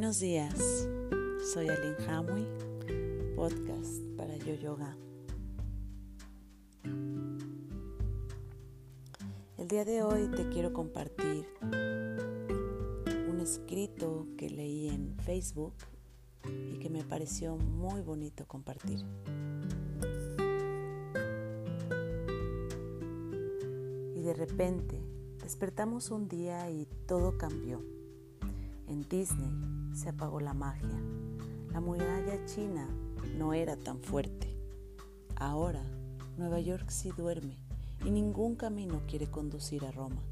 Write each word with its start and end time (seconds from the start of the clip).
Buenos 0.00 0.18
días, 0.18 0.88
soy 1.52 1.68
Aline 1.68 1.94
Hamui, 2.08 2.46
podcast 3.36 4.00
para 4.16 4.34
Yo 4.38 4.54
Yoga. 4.54 4.96
El 9.58 9.68
día 9.68 9.84
de 9.84 10.02
hoy 10.02 10.30
te 10.34 10.48
quiero 10.48 10.72
compartir 10.72 11.46
un 13.28 13.40
escrito 13.42 14.26
que 14.38 14.48
leí 14.48 14.88
en 14.88 15.18
Facebook 15.18 15.74
y 16.48 16.78
que 16.78 16.88
me 16.88 17.04
pareció 17.04 17.58
muy 17.58 18.00
bonito 18.00 18.48
compartir. 18.48 19.04
Y 24.16 24.22
de 24.22 24.32
repente 24.32 24.98
despertamos 25.42 26.10
un 26.10 26.26
día 26.26 26.70
y 26.70 26.88
todo 27.06 27.36
cambió. 27.36 27.84
En 28.88 29.06
Disney 29.08 29.79
se 29.94 30.08
apagó 30.08 30.40
la 30.40 30.54
magia. 30.54 31.00
La 31.72 31.80
muralla 31.80 32.44
china 32.46 32.88
no 33.36 33.54
era 33.54 33.76
tan 33.76 34.00
fuerte. 34.00 34.56
Ahora 35.36 35.82
Nueva 36.36 36.60
York 36.60 36.90
sí 36.90 37.10
duerme 37.16 37.56
y 38.04 38.10
ningún 38.10 38.56
camino 38.56 39.02
quiere 39.06 39.26
conducir 39.30 39.84
a 39.84 39.90
Roma. 39.90 40.22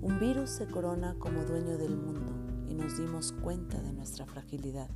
Un 0.00 0.18
virus 0.20 0.50
se 0.50 0.66
corona 0.66 1.14
como 1.18 1.44
dueño 1.44 1.76
del 1.76 1.96
mundo 1.96 2.32
y 2.68 2.74
nos 2.74 2.98
dimos 2.98 3.32
cuenta 3.32 3.80
de 3.80 3.92
nuestra 3.92 4.26
fragilidad. 4.26 4.88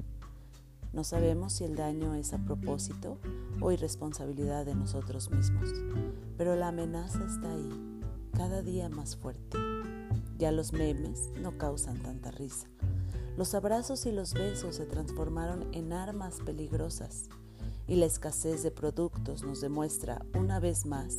No 0.93 1.05
sabemos 1.05 1.55
si 1.55 1.65
el 1.65 1.75
daño 1.75 2.15
es 2.15 2.35
a 2.35 2.39
propósito 2.39 3.19
o 3.61 3.73
irresponsabilidad 3.73 4.67
de 4.67 4.75
nosotros 4.75 5.31
mismos, 5.31 5.71
pero 6.37 6.55
la 6.55 6.69
amenaza 6.69 7.25
está 7.25 7.51
ahí, 7.51 8.01
cada 8.33 8.63
día 8.63 8.89
más 8.89 9.17
fuerte. 9.17 9.59
Ya 10.39 10.53
los 10.53 10.73
memes 10.73 11.31
no 11.41 11.57
causan 11.57 12.03
tanta 12.03 12.31
risa. 12.31 12.69
Los 13.37 13.55
abrazos 13.55 14.05
y 14.05 14.13
los 14.13 14.35
besos 14.35 14.77
se 14.77 14.85
transformaron 14.85 15.67
en 15.73 15.95
armas 15.95 16.41
peligrosas 16.45 17.31
y 17.87 17.97
la 17.97 18.05
escasez 18.05 18.63
de 18.63 18.71
productos 18.71 19.43
nos 19.43 19.63
demuestra 19.63 20.25
una 20.39 20.61
vez 20.61 20.85
más 20.85 21.17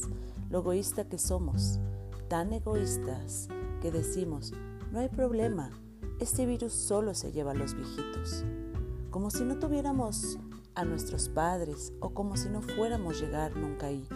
lo 0.51 0.59
egoísta 0.59 1.09
que 1.09 1.17
somos, 1.17 1.79
tan 2.27 2.53
egoístas 2.53 3.47
que 3.81 3.91
decimos, 3.91 4.53
no 4.91 4.99
hay 4.99 5.09
problema, 5.09 5.71
este 6.19 6.45
virus 6.45 6.73
solo 6.73 7.15
se 7.15 7.31
lleva 7.31 7.51
a 7.51 7.55
los 7.55 7.73
viejitos, 7.73 8.45
como 9.09 9.31
si 9.31 9.43
no 9.43 9.57
tuviéramos 9.57 10.37
a 10.75 10.85
nuestros 10.85 11.29
padres 11.29 11.93
o 11.99 12.11
como 12.11 12.37
si 12.37 12.47
no 12.49 12.61
fuéramos 12.61 13.19
llegar 13.19 13.57
nunca 13.57 13.87
ahí. 13.87 14.07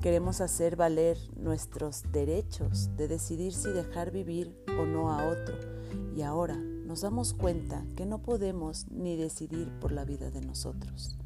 Queremos 0.00 0.40
hacer 0.40 0.74
valer 0.74 1.16
nuestros 1.36 2.02
derechos 2.10 2.90
de 2.96 3.06
decidir 3.06 3.52
si 3.52 3.70
dejar 3.70 4.10
vivir 4.10 4.56
o 4.76 4.84
no 4.84 5.12
a 5.12 5.28
otro 5.28 5.81
y 6.14 6.22
ahora 6.22 6.56
nos 6.56 7.00
damos 7.00 7.32
cuenta 7.34 7.84
que 7.96 8.06
no 8.06 8.22
podemos 8.22 8.90
ni 8.90 9.16
decidir 9.16 9.70
por 9.80 9.92
la 9.92 10.04
vida 10.04 10.30
de 10.30 10.40
nosotros. 10.40 11.16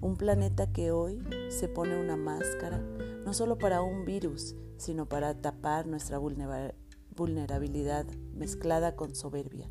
Un 0.00 0.16
planeta 0.16 0.72
que 0.72 0.90
hoy 0.90 1.22
se 1.48 1.68
pone 1.68 2.00
una 2.00 2.16
máscara 2.16 2.78
no 3.24 3.34
solo 3.34 3.58
para 3.58 3.82
un 3.82 4.04
virus, 4.04 4.56
sino 4.76 5.06
para 5.06 5.40
tapar 5.40 5.86
nuestra 5.86 6.18
vulnerabilidad 6.18 8.06
mezclada 8.34 8.96
con 8.96 9.14
soberbia. 9.14 9.70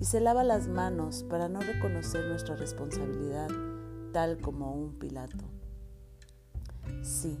Y 0.00 0.04
se 0.04 0.20
lava 0.20 0.44
las 0.44 0.68
manos 0.68 1.24
para 1.24 1.48
no 1.48 1.60
reconocer 1.60 2.26
nuestra 2.26 2.56
responsabilidad 2.56 3.48
tal 4.12 4.38
como 4.38 4.74
un 4.74 4.98
Pilato. 4.98 5.44
Sí, 7.02 7.38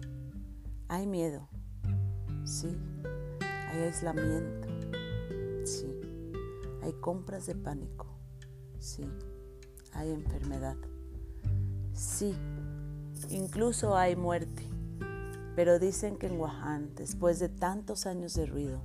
hay 0.88 1.06
miedo, 1.06 1.48
sí. 2.44 2.76
Hay 3.68 3.82
aislamiento, 3.82 4.68
sí. 5.64 6.01
Hay 6.82 6.92
compras 6.94 7.46
de 7.46 7.54
pánico, 7.54 8.06
sí. 8.78 9.04
Hay 9.92 10.10
enfermedad, 10.10 10.76
sí. 11.92 12.34
Incluso 13.30 13.96
hay 13.96 14.16
muerte. 14.16 14.62
Pero 15.54 15.78
dicen 15.78 16.16
que 16.16 16.26
en 16.26 16.40
Wuhan, 16.40 16.94
después 16.94 17.38
de 17.38 17.48
tantos 17.48 18.06
años 18.06 18.34
de 18.34 18.46
ruido, 18.46 18.80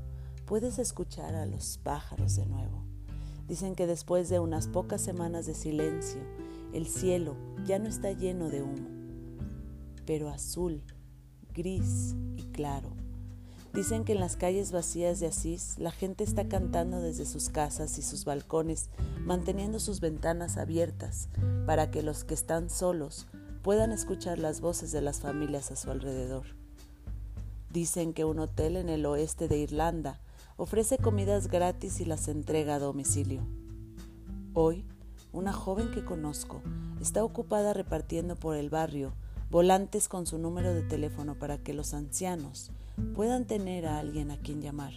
puedes 0.45 0.79
escuchar 0.79 1.33
a 1.35 1.45
los 1.45 1.77
pájaros 1.77 2.35
de 2.35 2.45
nuevo. 2.45 2.83
Dicen 3.47 3.75
que 3.75 3.87
después 3.87 4.27
de 4.27 4.39
unas 4.39 4.67
pocas 4.67 5.01
semanas 5.01 5.45
de 5.45 5.53
silencio, 5.53 6.21
el 6.73 6.87
cielo 6.87 7.35
ya 7.65 7.79
no 7.79 7.87
está 7.87 8.11
lleno 8.11 8.49
de 8.49 8.61
humo, 8.61 8.89
pero 10.05 10.29
azul 10.29 10.83
gris 11.53 12.15
y 12.35 12.43
claro. 12.51 12.96
Dicen 13.77 14.05
que 14.05 14.13
en 14.13 14.19
las 14.19 14.37
calles 14.37 14.71
vacías 14.71 15.19
de 15.19 15.27
Asís 15.27 15.77
la 15.77 15.91
gente 15.91 16.23
está 16.23 16.47
cantando 16.47 16.99
desde 16.99 17.27
sus 17.27 17.49
casas 17.49 17.99
y 17.99 18.01
sus 18.01 18.25
balcones, 18.25 18.89
manteniendo 19.23 19.79
sus 19.79 19.99
ventanas 19.99 20.57
abiertas 20.57 21.29
para 21.67 21.91
que 21.91 22.01
los 22.01 22.23
que 22.23 22.33
están 22.33 22.71
solos 22.71 23.27
puedan 23.61 23.91
escuchar 23.91 24.39
las 24.39 24.61
voces 24.61 24.91
de 24.91 25.01
las 25.01 25.19
familias 25.19 25.69
a 25.69 25.75
su 25.75 25.91
alrededor. 25.91 26.47
Dicen 27.69 28.13
que 28.13 28.25
un 28.25 28.39
hotel 28.39 28.77
en 28.77 28.89
el 28.89 29.05
oeste 29.05 29.47
de 29.47 29.59
Irlanda 29.59 30.19
ofrece 30.55 30.97
comidas 30.97 31.47
gratis 31.47 31.99
y 31.99 32.05
las 32.05 32.29
entrega 32.29 32.77
a 32.77 32.79
domicilio. 32.79 33.45
Hoy, 34.55 34.85
una 35.31 35.53
joven 35.53 35.91
que 35.91 36.03
conozco 36.03 36.63
está 36.99 37.23
ocupada 37.23 37.73
repartiendo 37.73 38.37
por 38.37 38.55
el 38.55 38.71
barrio 38.71 39.13
volantes 39.51 40.07
con 40.07 40.25
su 40.25 40.39
número 40.39 40.73
de 40.73 40.81
teléfono 40.81 41.37
para 41.37 41.59
que 41.59 41.75
los 41.75 41.93
ancianos 41.93 42.71
puedan 43.13 43.45
tener 43.45 43.85
a 43.85 43.99
alguien 43.99 44.31
a 44.31 44.37
quien 44.37 44.61
llamar. 44.61 44.93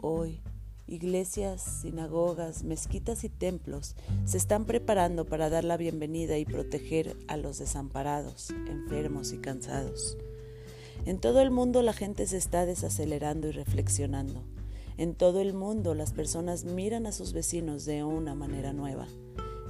Hoy, 0.00 0.40
iglesias, 0.86 1.80
sinagogas, 1.82 2.62
mezquitas 2.62 3.24
y 3.24 3.28
templos 3.28 3.96
se 4.24 4.36
están 4.36 4.64
preparando 4.64 5.24
para 5.24 5.50
dar 5.50 5.64
la 5.64 5.76
bienvenida 5.76 6.38
y 6.38 6.44
proteger 6.44 7.16
a 7.28 7.36
los 7.36 7.58
desamparados, 7.58 8.50
enfermos 8.68 9.32
y 9.32 9.38
cansados. 9.38 10.16
En 11.04 11.18
todo 11.18 11.40
el 11.40 11.50
mundo 11.50 11.82
la 11.82 11.92
gente 11.92 12.26
se 12.26 12.36
está 12.36 12.66
desacelerando 12.66 13.48
y 13.48 13.52
reflexionando. 13.52 14.42
En 14.96 15.14
todo 15.14 15.40
el 15.40 15.54
mundo 15.54 15.94
las 15.94 16.12
personas 16.12 16.64
miran 16.64 17.06
a 17.06 17.12
sus 17.12 17.32
vecinos 17.32 17.84
de 17.84 18.02
una 18.02 18.34
manera 18.34 18.72
nueva. 18.72 19.06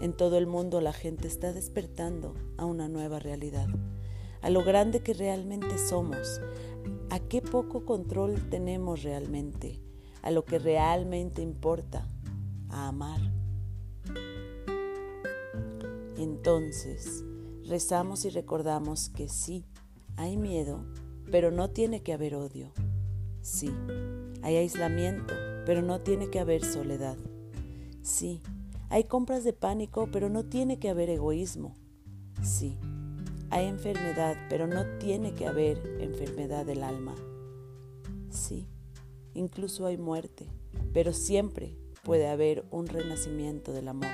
En 0.01 0.13
todo 0.13 0.39
el 0.39 0.47
mundo 0.47 0.81
la 0.81 0.93
gente 0.93 1.27
está 1.27 1.53
despertando 1.53 2.35
a 2.59 2.67
una 2.67 2.89
nueva 2.89 3.19
realidad, 3.19 3.69
a 4.43 4.51
lo 4.51 4.63
grande 4.63 5.01
que 5.01 5.15
realmente 5.15 5.79
somos, 5.79 6.41
a 7.11 7.19
qué 7.21 7.43
poco 7.43 7.85
control 7.85 8.49
tenemos 8.51 9.03
realmente, 9.03 9.81
a 10.23 10.31
lo 10.31 10.45
que 10.45 10.59
realmente 10.59 11.43
importa, 11.43 12.09
a 12.69 12.89
amar. 12.89 13.21
Entonces, 16.19 17.25
rezamos 17.65 18.25
y 18.25 18.31
recordamos 18.31 19.09
que 19.11 19.29
sí, 19.29 19.67
hay 20.17 20.37
miedo, 20.37 20.85
pero 21.31 21.51
no 21.51 21.71
tiene 21.71 22.03
que 22.03 22.13
haber 22.13 22.35
odio. 22.35 22.73
Sí, 23.43 23.71
hay 24.43 24.57
aislamiento, 24.57 25.35
pero 25.65 25.83
no 25.83 26.01
tiene 26.01 26.31
que 26.31 26.41
haber 26.41 26.65
soledad. 26.65 27.17
Sí, 28.03 28.43
hay 28.89 29.05
compras 29.05 29.45
de 29.45 29.53
pánico, 29.53 30.09
pero 30.11 30.29
no 30.29 30.45
tiene 30.45 30.79
que 30.79 30.89
haber 30.89 31.11
egoísmo. 31.11 31.75
Sí, 32.43 32.79
hay 33.57 33.69
enfermedad, 33.69 34.37
pero 34.51 34.67
no 34.67 34.85
tiene 34.99 35.33
que 35.33 35.47
haber 35.47 35.79
enfermedad 35.99 36.67
del 36.67 36.83
alma. 36.83 37.15
Sí, 38.29 38.69
incluso 39.33 39.87
hay 39.87 39.97
muerte, 39.97 40.47
pero 40.93 41.15
siempre 41.15 41.75
puede 42.05 42.29
haber 42.29 42.67
un 42.71 42.87
renacimiento 42.87 43.73
del 43.73 43.89
amor. 43.89 44.11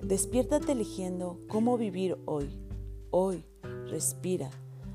Despiértate 0.00 0.72
eligiendo 0.72 1.40
cómo 1.46 1.76
vivir 1.76 2.16
hoy. 2.24 2.58
Hoy, 3.10 3.44
respira. 3.88 4.50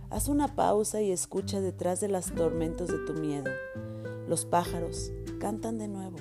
Haz 0.09 0.29
una 0.29 0.55
pausa 0.55 1.01
y 1.01 1.11
escucha 1.11 1.61
detrás 1.61 1.99
de 1.99 2.07
las 2.07 2.33
tormentos 2.33 2.87
de 2.87 3.05
tu 3.05 3.13
miedo. 3.13 3.51
Los 4.27 4.45
pájaros 4.45 5.11
cantan 5.39 5.77
de 5.77 5.87
nuevo. 5.87 6.17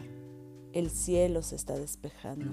El 0.75 0.91
cielo 0.91 1.41
se 1.41 1.57
está 1.57 1.79
despejando. 1.79 2.53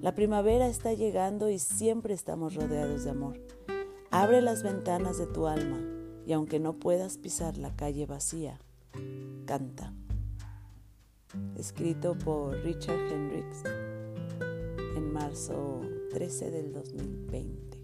La 0.00 0.16
primavera 0.16 0.66
está 0.66 0.92
llegando 0.94 1.48
y 1.48 1.60
siempre 1.60 2.12
estamos 2.12 2.56
rodeados 2.56 3.04
de 3.04 3.10
amor. 3.10 3.38
Abre 4.12 4.42
las 4.42 4.64
ventanas 4.64 5.18
de 5.18 5.28
tu 5.28 5.46
alma 5.46 5.78
y 6.26 6.32
aunque 6.32 6.58
no 6.58 6.72
puedas 6.72 7.16
pisar 7.16 7.56
la 7.56 7.76
calle 7.76 8.06
vacía, 8.06 8.58
canta. 9.46 9.94
Escrito 11.54 12.18
por 12.18 12.56
Richard 12.64 12.98
Hendricks 12.98 13.62
en 14.96 15.12
marzo 15.12 15.82
13 16.10 16.50
del 16.50 16.72
2020. 16.72 17.78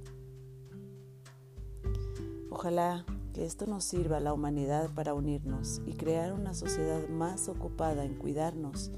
Ojalá 2.50 3.06
que 3.32 3.44
esto 3.44 3.66
nos 3.66 3.84
sirva 3.84 4.16
a 4.16 4.20
la 4.20 4.32
humanidad 4.32 4.92
para 4.96 5.14
unirnos 5.14 5.80
y 5.86 5.92
crear 5.92 6.32
una 6.32 6.54
sociedad 6.54 7.08
más 7.08 7.48
ocupada 7.48 8.04
en 8.04 8.16
cuidarnos 8.16 8.90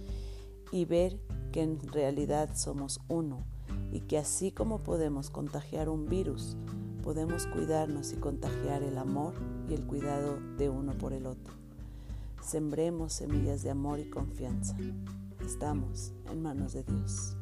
y 0.73 0.87
ver 0.87 1.21
que 1.53 1.61
en 1.61 1.79
realidad 1.89 2.49
somos 2.55 3.01
uno 3.07 3.45
y 3.93 4.01
que 4.01 4.17
así 4.17 4.51
como 4.51 4.79
podemos 4.79 5.29
contagiar 5.29 5.91
un 5.91 6.07
virus, 6.07 6.57
podemos 7.09 7.47
cuidarnos 7.47 8.13
y 8.13 8.17
contagiar 8.17 8.83
el 8.83 8.99
amor 8.99 9.33
y 9.67 9.73
el 9.73 9.87
cuidado 9.87 10.39
de 10.59 10.69
uno 10.69 10.93
por 10.93 11.15
el 11.15 11.25
otro. 11.25 11.55
Sembremos 12.43 13.15
semillas 13.15 13.63
de 13.63 13.71
amor 13.71 13.99
y 13.99 14.11
confianza. 14.11 14.77
estamos 15.41 16.13
en 16.31 16.43
manos 16.43 16.75
de 16.75 16.83
Dios. 16.83 17.35